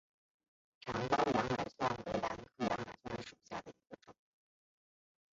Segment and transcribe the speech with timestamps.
[0.79, 4.15] 长苞羊耳蒜为兰科羊耳蒜属下的一个种。